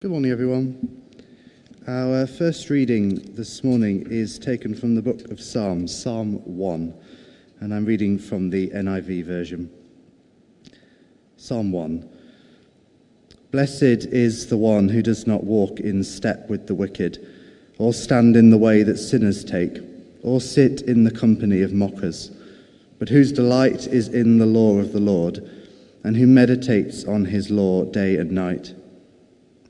[0.00, 1.02] Good morning, everyone.
[1.86, 6.94] Our first reading this morning is taken from the book of Psalms, Psalm 1,
[7.60, 9.70] and I'm reading from the NIV version.
[11.36, 12.08] Psalm 1
[13.50, 17.18] Blessed is the one who does not walk in step with the wicked,
[17.76, 19.80] or stand in the way that sinners take,
[20.22, 22.30] or sit in the company of mockers,
[22.98, 25.46] but whose delight is in the law of the Lord,
[26.04, 28.72] and who meditates on his law day and night.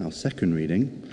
[0.00, 1.12] Our second reading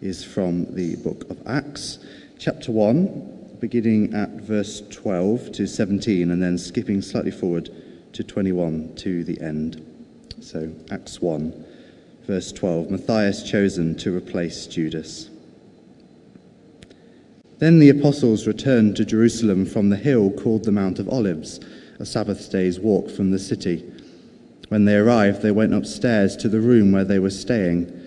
[0.00, 1.98] is from the book of Acts,
[2.38, 7.68] chapter 1, beginning at verse 12 to 17, and then skipping slightly forward
[8.14, 9.84] to 21 to the end.
[10.40, 11.64] So, Acts 1,
[12.26, 15.28] verse 12 Matthias chosen to replace Judas.
[17.58, 21.60] Then the apostles returned to Jerusalem from the hill called the Mount of Olives,
[21.98, 23.84] a Sabbath day's walk from the city.
[24.68, 28.04] When they arrived, they went upstairs to the room where they were staying.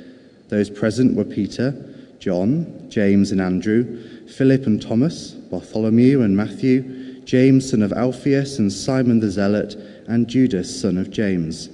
[0.50, 1.74] Those present were Peter,
[2.20, 8.72] John, James and Andrew, Philip and Thomas, Bartholomew and Matthew, James son of Alphaeus and
[8.72, 9.76] Simon the Zealot,
[10.08, 11.70] and Judas son of James.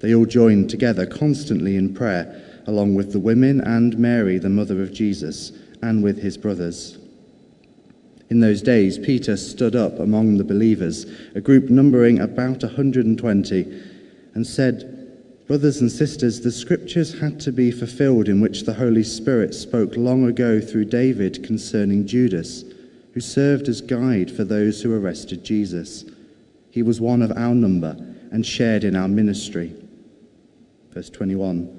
[0.00, 4.80] They all joined together constantly in prayer, along with the women and Mary, the mother
[4.82, 6.98] of Jesus, and with his brothers.
[8.30, 13.82] In those days, Peter stood up among the believers, a group numbering about a 120,
[14.34, 14.97] and said,
[15.48, 19.96] Brothers and sisters, the scriptures had to be fulfilled in which the Holy Spirit spoke
[19.96, 22.64] long ago through David concerning Judas,
[23.14, 26.04] who served as guide for those who arrested Jesus.
[26.70, 27.96] He was one of our number
[28.30, 29.74] and shared in our ministry.
[30.90, 31.76] Verse 21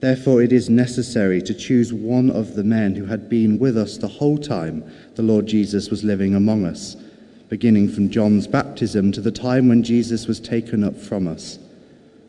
[0.00, 3.98] Therefore, it is necessary to choose one of the men who had been with us
[3.98, 6.96] the whole time the Lord Jesus was living among us,
[7.50, 11.58] beginning from John's baptism to the time when Jesus was taken up from us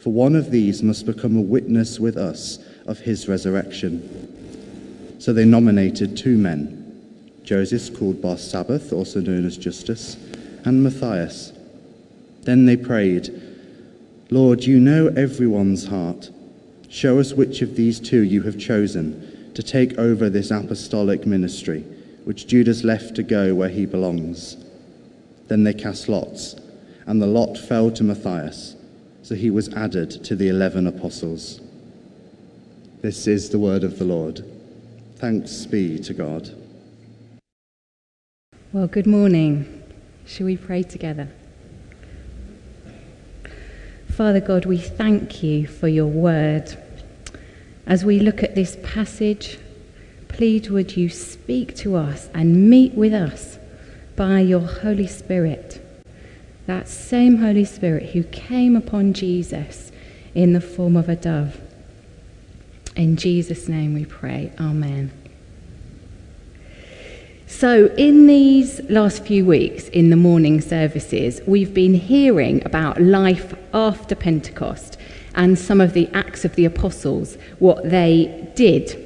[0.01, 2.57] for one of these must become a witness with us
[2.87, 5.19] of his resurrection.
[5.19, 6.79] So they nominated two men
[7.43, 10.15] Joseph, called Barsabbas, also known as Justus,
[10.63, 11.53] and Matthias.
[12.43, 13.29] Then they prayed,
[14.29, 16.29] Lord, you know everyone's heart.
[16.87, 21.81] Show us which of these two you have chosen to take over this apostolic ministry,
[22.23, 24.55] which Judas left to go where he belongs.
[25.47, 26.55] Then they cast lots,
[27.05, 28.75] and the lot fell to Matthias
[29.23, 31.61] so he was added to the eleven apostles.
[33.01, 34.45] This is the word of the Lord.
[35.15, 36.49] Thanks be to God.
[38.73, 39.83] Well, good morning.
[40.25, 41.29] Shall we pray together?
[44.09, 46.77] Father God, we thank you for your word.
[47.85, 49.57] As we look at this passage,
[50.27, 53.57] please would you speak to us and meet with us
[54.15, 55.80] by your Holy Spirit
[56.65, 59.91] that same Holy Spirit who came upon Jesus
[60.33, 61.59] in the form of a dove.
[62.95, 64.51] In Jesus' name we pray.
[64.59, 65.11] Amen.
[67.47, 73.53] So, in these last few weeks in the morning services, we've been hearing about life
[73.73, 74.97] after Pentecost
[75.35, 78.97] and some of the Acts of the Apostles, what they did.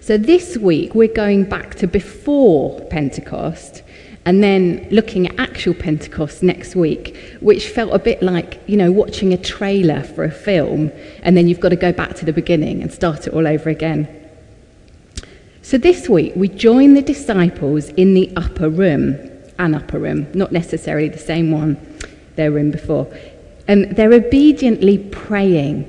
[0.00, 3.82] So, this week we're going back to before Pentecost
[4.24, 8.92] and then looking at actual Pentecost next week, which felt a bit like, you know,
[8.92, 10.92] watching a trailer for a film,
[11.22, 13.68] and then you've got to go back to the beginning and start it all over
[13.68, 14.08] again.
[15.62, 19.16] So this week, we join the disciples in the upper room,
[19.58, 21.76] an upper room, not necessarily the same one
[22.36, 23.12] they were in before.
[23.68, 25.88] And they're obediently praying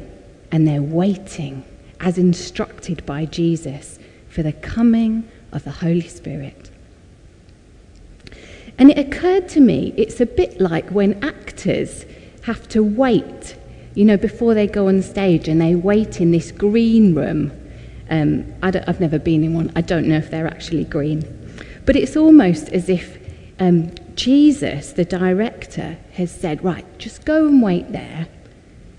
[0.51, 1.63] and they're waiting,
[1.99, 3.97] as instructed by Jesus,
[4.29, 6.62] for the coming of the Holy Spirit.
[8.77, 12.05] And it occurred to me it's a bit like when actors
[12.43, 13.55] have to wait
[13.95, 17.51] You know, before they go on stage and they wait in this green room.
[18.09, 19.71] Um, I have never been in one.
[19.75, 21.23] I don't know if they're actually green.
[21.85, 23.17] But it's almost as if
[23.59, 28.27] um, Jesus, the director, has said, right, just go and wait there.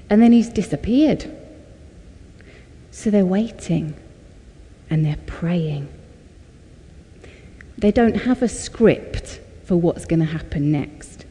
[0.08, 1.28] And then he's disappeared.
[2.90, 3.96] So they're waiting
[4.88, 5.88] and they're praying.
[7.78, 11.24] They don't have a script for what's going to happen next.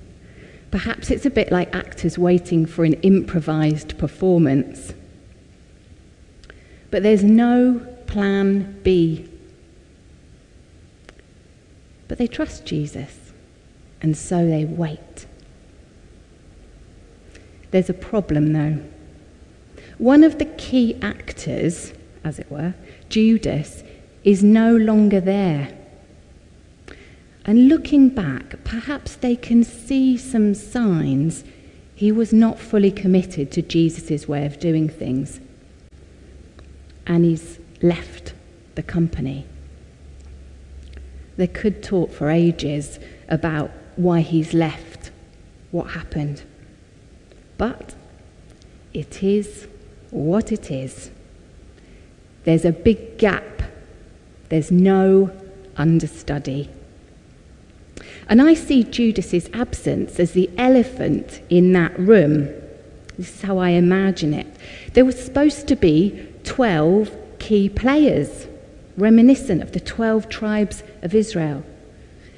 [0.71, 4.94] Perhaps it's a bit like actors waiting for an improvised performance.
[6.89, 9.30] But there's no plan B.
[12.07, 13.31] But they trust Jesus,
[14.01, 15.25] and so they wait.
[17.71, 18.83] There's a problem, though.
[19.97, 21.94] One of the key actors,
[22.24, 22.74] as it were,
[23.09, 23.83] Judas,
[24.24, 25.75] is no longer there.
[27.45, 31.44] And looking back, perhaps they can see some signs
[31.95, 35.40] he was not fully committed to Jesus' way of doing things.
[37.06, 38.34] And he's left
[38.75, 39.45] the company.
[41.38, 45.12] They could talk for ages about why he's left,
[45.72, 46.44] what happened.
[47.57, 47.96] But
[48.94, 49.68] it is
[50.12, 51.12] what it is.
[52.44, 53.63] There's a big gap.
[54.50, 55.31] There's no
[55.78, 56.69] understudy.
[58.27, 62.45] And I see Judas's absence as the elephant in that room.
[63.18, 64.48] This is how I imagine it.
[64.94, 68.48] There were supposed to be 12 key players,
[68.98, 71.63] reminiscent of the 12 tribes of Israel.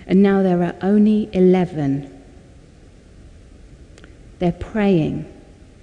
[0.07, 2.11] And now there are only 11.
[4.39, 5.31] They're praying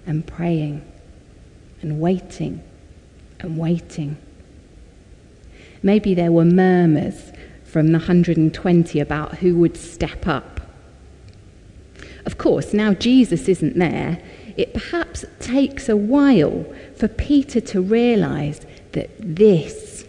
[0.06, 0.84] and praying
[1.80, 2.62] and waiting
[3.40, 4.16] and waiting.
[5.82, 7.32] Maybe there were murmurs
[7.72, 10.60] from the 120 about who would step up.
[12.26, 14.22] Of course, now Jesus isn't there,
[14.58, 20.04] it perhaps takes a while for Peter to realize that this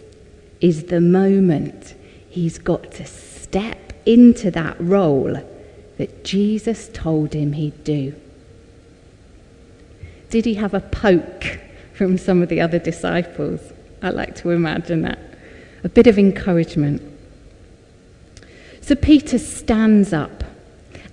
[0.60, 1.94] is the moment
[2.28, 5.42] he's got to step into that role
[5.96, 8.14] that Jesus told him he'd do.
[10.28, 11.60] Did he have a poke
[11.94, 13.72] from some of the other disciples?
[14.02, 15.18] I like to imagine that.
[15.82, 17.13] A bit of encouragement.
[18.84, 20.44] So Peter stands up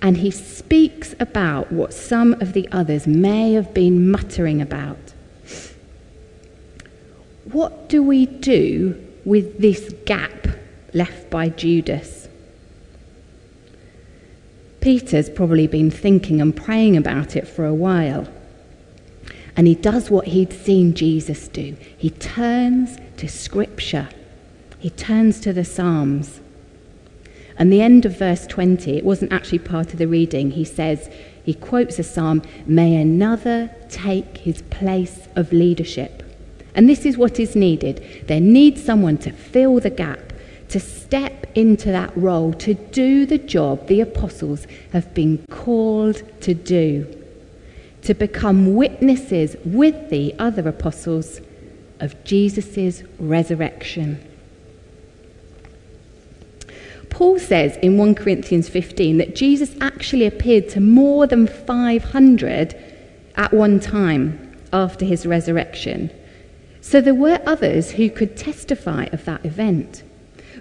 [0.02, 5.14] and he speaks about what some of the others may have been muttering about.
[7.50, 10.48] What do we do with this gap
[10.92, 12.28] left by Judas?
[14.82, 18.28] Peter's probably been thinking and praying about it for a while.
[19.56, 21.74] And he does what he'd seen Jesus do.
[21.96, 24.10] He turns to Scripture,
[24.78, 26.40] he turns to the Psalms.
[27.58, 30.52] And the end of verse 20, it wasn't actually part of the reading.
[30.52, 31.10] He says,
[31.44, 36.22] he quotes a psalm, May another take his place of leadership.
[36.74, 38.24] And this is what is needed.
[38.26, 40.32] There needs someone to fill the gap,
[40.68, 46.54] to step into that role, to do the job the apostles have been called to
[46.54, 47.06] do,
[48.02, 51.40] to become witnesses with the other apostles
[52.00, 54.26] of Jesus' resurrection.
[57.12, 62.74] Paul says in 1 Corinthians 15 that Jesus actually appeared to more than 500
[63.36, 66.10] at one time after his resurrection.
[66.80, 70.02] So there were others who could testify of that event.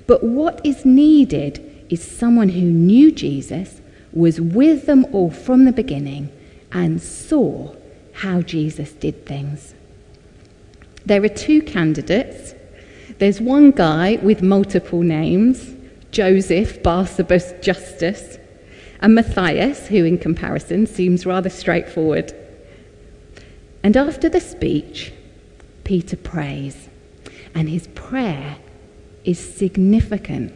[0.08, 3.80] But what is needed is someone who knew Jesus,
[4.12, 6.30] was with them all from the beginning,
[6.74, 7.74] and saw
[8.12, 9.74] how Jesus did things.
[11.06, 12.56] There are two candidates.
[13.20, 15.76] There's one guy with multiple names,
[16.12, 18.38] Joseph, Barsabas, Justus,
[19.00, 22.34] and Matthias, who in comparison seems rather straightforward.
[23.84, 25.12] And after the speech,
[25.84, 26.90] Peter prays,
[27.56, 28.58] and his prayer
[29.24, 30.54] is significant,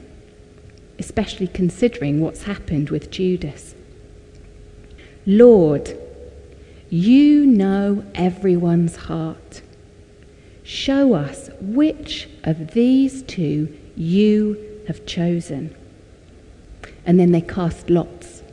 [1.00, 3.74] especially considering what's happened with Judas.
[5.26, 5.98] Lord,
[6.90, 9.62] you know everyone's heart.
[10.64, 15.76] Show us which of these two you have chosen.
[17.06, 18.44] And then they cast lots.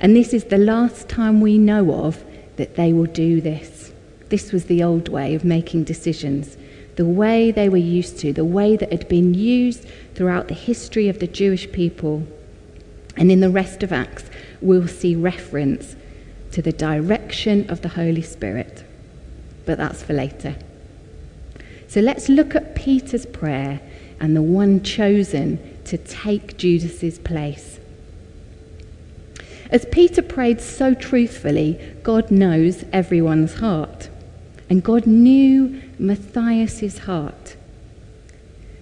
[0.00, 2.24] And this is the last time we know of
[2.56, 3.92] that they will do this.
[4.28, 6.56] This was the old way of making decisions,
[6.96, 11.08] the way they were used to, the way that had been used throughout the history
[11.08, 12.26] of the Jewish people.
[13.16, 14.24] And in the rest of Acts,
[14.60, 15.96] we'll see reference
[16.52, 18.84] to the direction of the Holy Spirit.
[19.66, 20.56] But that's for later.
[21.88, 23.80] So let's look at Peter's prayer
[24.20, 27.78] and the one chosen to take Judas's place.
[29.70, 34.08] As Peter prayed so truthfully, God knows everyone's heart.
[34.70, 37.56] And God knew Matthias's heart.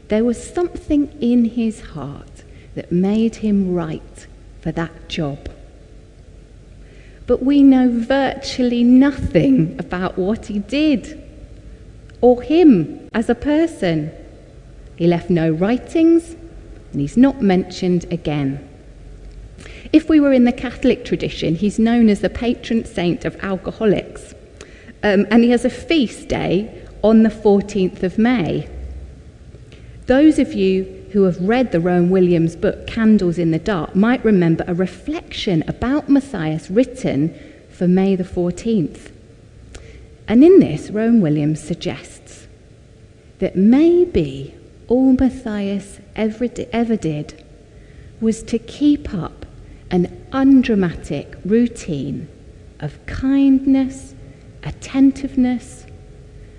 [0.09, 4.27] There was something in his heart that made him right
[4.61, 5.49] for that job.
[7.27, 11.23] But we know virtually nothing about what he did
[12.21, 14.13] or him as a person.
[15.03, 16.37] He left no writings
[16.93, 18.69] and he's not mentioned again.
[19.93, 24.33] If we were in the Catholic tradition, he's known as the patron saint of alcoholics.
[25.03, 28.69] Um, and he has a feast day on the 14th of May.
[30.07, 34.25] Those of you who have read the Rowan Williams book, Candles in the Dark, might
[34.25, 37.37] remember a reflection about Matthias written
[37.71, 39.11] for May the 14th.
[40.29, 42.47] And in this, Rowan Williams suggests
[43.41, 44.55] that maybe
[44.93, 47.43] all Matthias ever, ever did
[48.21, 49.47] was to keep up
[49.91, 52.29] an undramatic routine
[52.79, 54.15] of kindness,
[54.63, 55.87] attentiveness,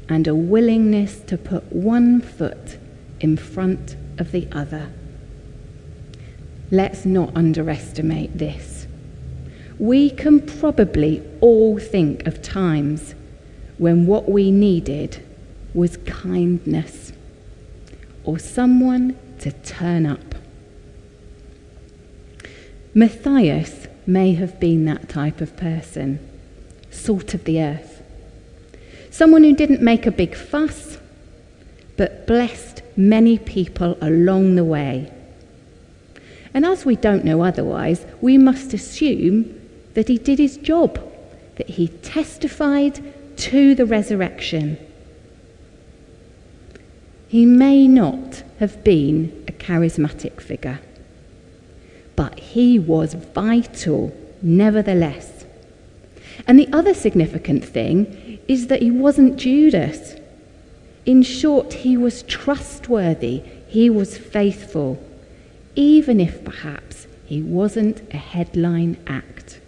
[0.10, 2.80] and a willingness to put one foot
[3.20, 4.92] in front of the other.
[6.72, 8.88] Let's not underestimate this.
[9.78, 13.14] We can probably all think of times
[13.78, 15.24] when what we needed
[15.76, 17.13] was kindness
[18.24, 20.36] or someone to turn up.
[22.94, 26.20] Matthias may have been that type of person,
[26.92, 28.04] salt of the earth.
[29.10, 30.98] Someone who didn't make a big fuss,
[31.98, 35.12] but blessed many people along the way.
[36.54, 39.60] And as we don't know otherwise, we must assume
[39.96, 41.00] that he did his job,
[41.56, 43.00] that he testified
[43.38, 44.78] to the resurrection.
[47.34, 50.80] He may not have been a charismatic figure,
[52.16, 55.44] but he was vital nevertheless.
[56.46, 60.16] And the other significant thing is that he wasn't Judas.
[61.08, 65.04] In short, he was trustworthy, he was faithful,
[65.76, 69.60] even if perhaps he wasn't a headline act.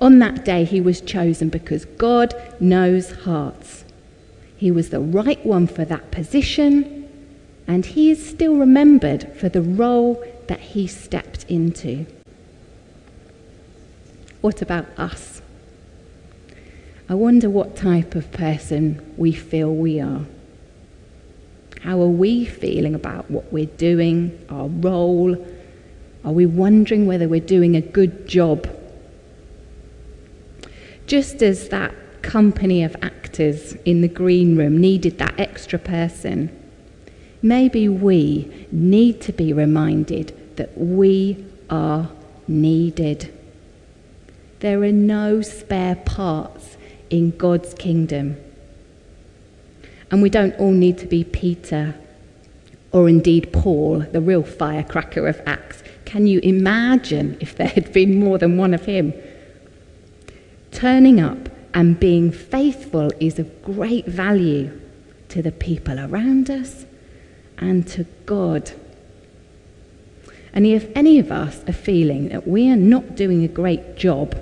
[0.00, 3.84] On that day, he was chosen because God knows hearts.
[4.56, 7.08] He was the right one for that position,
[7.66, 12.06] and he is still remembered for the role that he stepped into.
[14.40, 15.42] What about us?
[17.08, 20.24] I wonder what type of person we feel we are.
[21.82, 25.36] How are we feeling about what we're doing, our role?
[26.24, 28.68] Are we wondering whether we're doing a good job?
[31.06, 31.94] Just as that
[32.26, 36.50] company of actors in the green room needed that extra person,
[37.40, 42.10] maybe we need to be reminded that we are
[42.48, 43.32] needed.
[44.58, 46.76] There are no spare parts
[47.10, 48.36] in God's kingdom.
[50.10, 51.94] And we don't all need to be Peter
[52.90, 55.82] or indeed Paul, the real firecracker of Acts.
[56.04, 59.12] Can you imagine if there had been more than one of him?
[60.72, 64.80] Turning up and being faithful is of great value
[65.28, 66.86] to the people around us
[67.58, 68.72] and to God.
[70.54, 74.34] And if any of us are feeling that we are not doing a great job,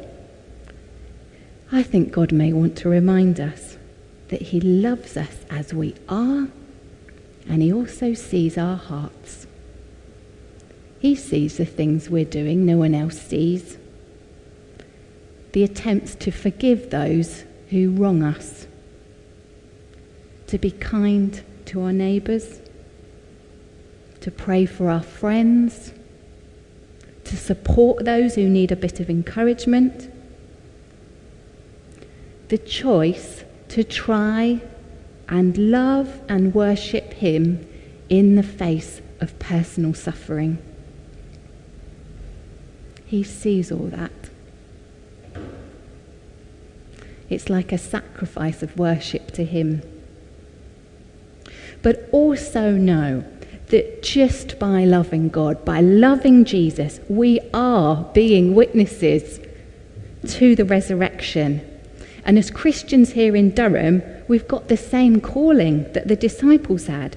[1.72, 3.78] I think God may want to remind us
[4.28, 6.46] that He loves us as we are,
[7.48, 9.48] and He also sees our hearts.
[11.00, 13.76] He sees the things we're doing no one else sees
[15.54, 18.66] the attempts to forgive those who wrong us,
[20.48, 22.60] to be kind to our neighbours,
[24.20, 25.92] to pray for our friends,
[27.22, 30.10] to support those who need a bit of encouragement,
[32.48, 34.60] the choice to try
[35.28, 37.64] and love and worship Him
[38.08, 40.58] in the face of personal suffering.
[43.06, 44.10] He sees all that.
[47.34, 49.82] It's like a sacrifice of worship to Him.
[51.82, 53.24] But also know
[53.68, 59.40] that just by loving God, by loving Jesus, we are being witnesses
[60.28, 61.60] to the resurrection.
[62.24, 67.16] And as Christians here in Durham, we've got the same calling that the disciples had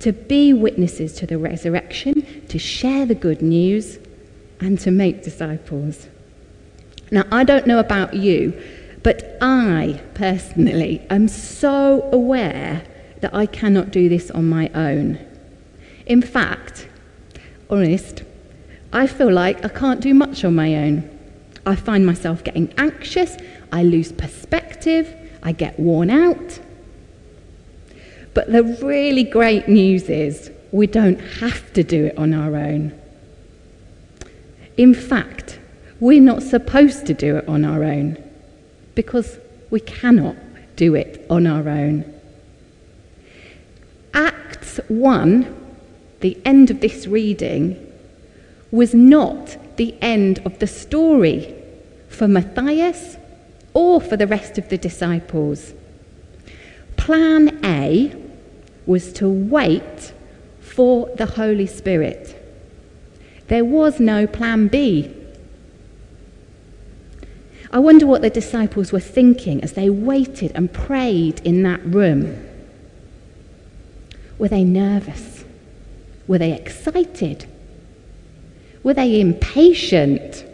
[0.00, 3.98] to be witnesses to the resurrection, to share the good news,
[4.60, 6.06] and to make disciples.
[7.10, 8.52] Now, I don't know about you,
[9.04, 12.82] but I personally am so aware
[13.20, 15.18] that I cannot do this on my own.
[16.06, 16.88] In fact,
[17.68, 18.22] honest,
[18.94, 21.08] I feel like I can't do much on my own.
[21.66, 23.36] I find myself getting anxious,
[23.70, 26.58] I lose perspective, I get worn out.
[28.32, 32.98] But the really great news is we don't have to do it on our own.
[34.78, 35.60] In fact,
[36.00, 38.23] we're not supposed to do it on our own
[38.94, 39.38] because
[39.70, 40.36] we cannot
[40.76, 42.04] do it on our own.
[44.12, 45.54] Acts 1,
[46.20, 47.92] the end of this reading,
[48.70, 51.54] was not the end of the story
[52.08, 53.16] for Matthias
[53.72, 55.74] or for the rest of the disciples.
[56.96, 58.14] Plan A
[58.86, 60.12] was to wait
[60.60, 62.40] for the Holy Spirit.
[63.48, 65.14] There was no plan B.
[67.74, 72.46] I wonder what the disciples were thinking as they waited and prayed in that room.
[74.38, 75.44] Were they nervous?
[76.28, 77.46] Were they excited?
[78.84, 80.44] Were they impatient?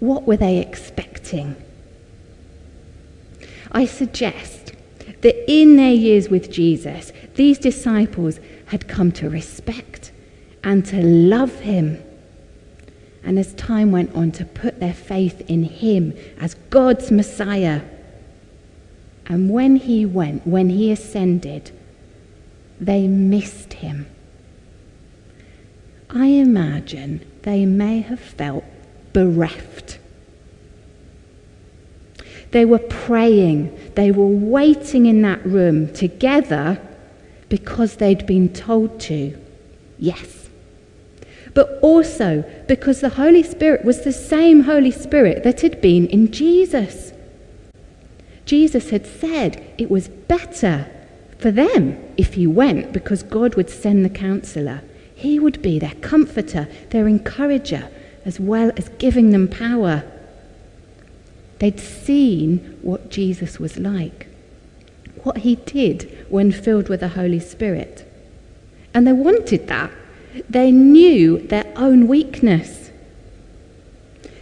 [0.00, 1.56] What were they expecting?
[3.70, 4.72] I suggest
[5.22, 10.12] that in their years with Jesus, these disciples had come to respect
[10.62, 12.02] and to love him.
[13.24, 17.82] And as time went on, to put their faith in him as God's Messiah.
[19.26, 21.70] And when he went, when he ascended,
[22.80, 24.06] they missed him.
[26.10, 28.64] I imagine they may have felt
[29.12, 29.98] bereft.
[32.50, 36.80] They were praying, they were waiting in that room together
[37.48, 39.38] because they'd been told to.
[39.98, 40.41] Yes
[41.54, 46.30] but also because the Holy Spirit was the same Holy Spirit that had been in
[46.32, 47.12] Jesus.
[48.44, 50.90] Jesus had said it was better
[51.38, 54.82] for them if he went because God would send the counselor.
[55.14, 57.88] He would be their comforter, their encourager,
[58.24, 60.04] as well as giving them power.
[61.58, 64.26] They'd seen what Jesus was like,
[65.22, 68.08] what he did when filled with the Holy Spirit.
[68.94, 69.90] And they wanted that
[70.48, 72.90] they knew their own weakness.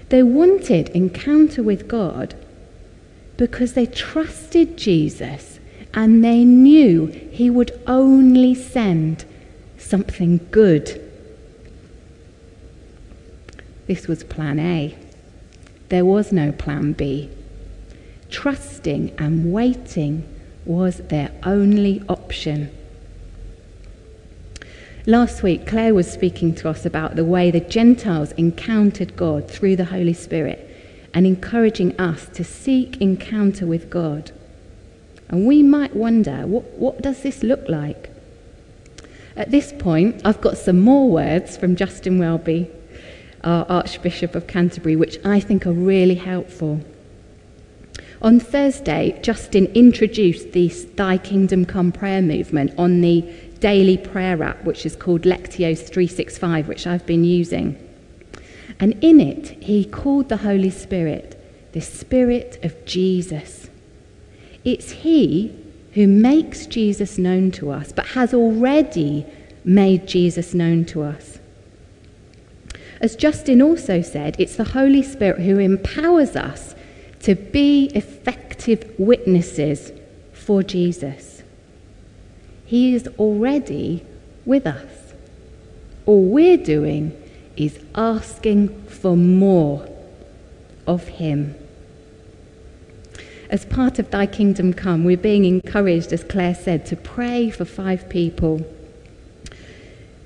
[0.09, 2.35] They wanted encounter with God
[3.37, 5.61] because they trusted Jesus
[5.95, 9.25] and they knew he would only send
[9.79, 11.01] something good.
[13.87, 14.97] This was plan A.
[15.89, 17.29] There was no plan B.
[18.31, 20.25] Trusting and waiting
[20.65, 22.71] was their only option.
[25.07, 29.77] Last week, Claire was speaking to us about the way the Gentiles encountered God through
[29.77, 30.67] the Holy Spirit
[31.15, 34.31] and encouraging us to seek encounter with God.
[35.31, 38.11] And we might wonder, what, what does this look like?
[39.37, 42.71] At this point, I've got some more words from Justin Welby,
[43.43, 46.83] our Archbishop of Canterbury, which I think are really helpful.
[48.21, 53.25] On Thursday, Justin introduced this Thy Kingdom Come prayer movement on the
[53.61, 57.77] daily prayer app, which is called Lectio 365, which I've been using.
[58.79, 61.37] And in it, he called the Holy Spirit
[61.73, 63.69] the Spirit of Jesus.
[64.65, 65.57] It's He
[65.95, 69.27] who makes Jesus known to us, but has already
[69.65, 71.39] made Jesus known to us.
[73.01, 76.75] As Justin also said, it's the Holy Spirit who empowers us
[77.21, 79.93] to be effective witnesses
[80.33, 81.30] for Jesus.
[82.71, 84.07] He is already
[84.47, 85.13] with us.
[86.07, 87.21] All we're doing
[87.57, 89.89] is asking for more
[90.87, 91.57] of Him.
[93.51, 97.65] As part of Thy Kingdom Come, we're being encouraged, as Claire said, to pray for
[97.65, 98.65] five people.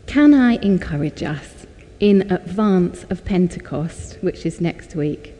[0.06, 1.64] Can I encourage us
[1.98, 5.32] in advance of Pentecost, which is next week,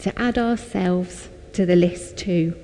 [0.00, 2.56] to add ourselves to the list too?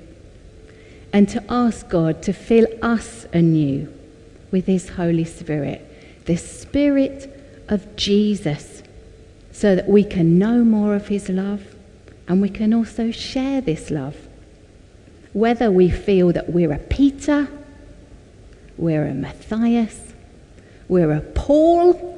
[1.13, 3.87] And to ask God to fill us anew
[4.51, 8.81] with His Holy Spirit, the Spirit of Jesus,
[9.51, 11.75] so that we can know more of His love
[12.27, 14.15] and we can also share this love.
[15.33, 17.47] Whether we feel that we're a Peter,
[18.77, 20.13] we're a Matthias,
[20.87, 22.09] we're a Paul,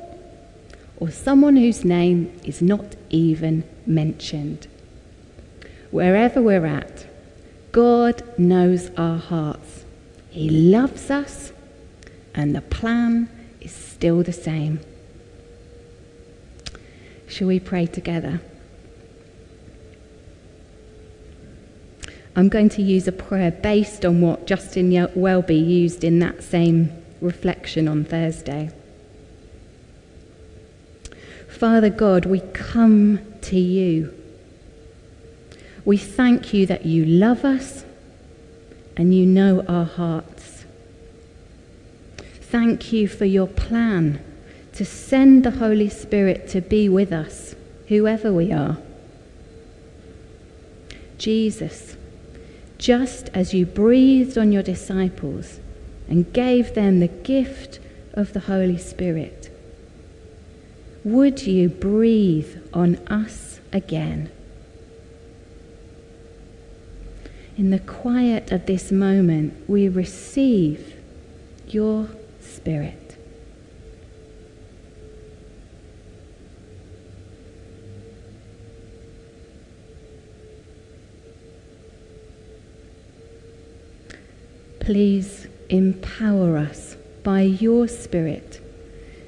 [0.98, 4.68] or someone whose name is not even mentioned.
[5.92, 7.06] Wherever we're at,
[7.76, 9.84] God knows our hearts.
[10.30, 11.52] He loves us,
[12.34, 13.28] and the plan
[13.60, 14.80] is still the same.
[17.28, 18.40] Shall we pray together?
[22.34, 26.94] I'm going to use a prayer based on what Justin Welby used in that same
[27.20, 28.72] reflection on Thursday.
[31.50, 34.14] Father God, we come to you.
[35.86, 37.86] We thank you that you love us
[38.98, 40.66] and you know our hearts.
[42.18, 44.20] Thank you for your plan
[44.74, 47.56] to send the Holy Spirit to be with us,
[47.88, 48.78] whoever we are.
[51.20, 51.96] Jesus,
[52.78, 55.60] just as you breathed on your disciples
[56.08, 57.80] and gave them the gift
[58.14, 59.52] of the Holy Spirit,
[61.04, 64.32] would you breathe on us again?
[67.58, 70.96] In the quiet of this moment, we receive
[71.68, 72.10] your
[72.42, 73.18] Spirit.
[84.82, 88.60] Please empower us by your Spirit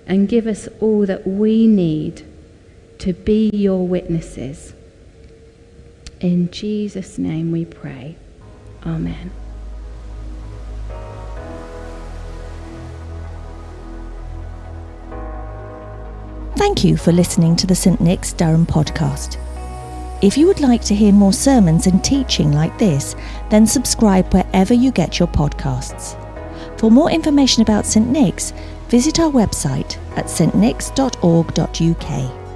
[0.05, 2.25] and give us all that we need
[2.99, 4.73] to be your witnesses.
[6.19, 8.15] In Jesus' name we pray.
[8.85, 9.31] Amen.
[16.55, 18.01] Thank you for listening to the St.
[18.01, 19.37] Nick's Durham podcast.
[20.23, 23.15] If you would like to hear more sermons and teaching like this,
[23.51, 26.17] then subscribe wherever you get your podcasts.
[26.79, 28.09] For more information about St.
[28.09, 28.53] Nick's,
[28.89, 32.46] visit our website at stnicks.org.uk.